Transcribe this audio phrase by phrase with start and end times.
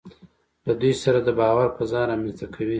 [0.65, 2.69] له دوی سره د باور فضا رامنځته کوي.